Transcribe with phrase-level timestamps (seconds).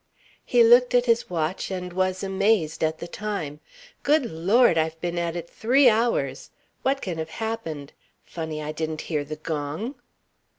[0.43, 3.59] He looked at his watch and was amazed at the time.
[4.01, 4.75] "Good Lord!
[4.75, 6.49] I've been at it three hours.
[6.81, 7.93] What can have happened?
[8.25, 9.93] Funny I didn't hear the gong."